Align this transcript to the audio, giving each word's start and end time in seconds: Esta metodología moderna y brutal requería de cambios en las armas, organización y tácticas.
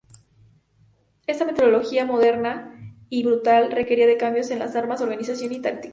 Esta 1.27 1.45
metodología 1.45 2.05
moderna 2.07 2.91
y 3.09 3.21
brutal 3.23 3.71
requería 3.71 4.07
de 4.07 4.17
cambios 4.17 4.49
en 4.49 4.57
las 4.57 4.75
armas, 4.75 4.99
organización 5.01 5.53
y 5.53 5.61
tácticas. 5.61 5.89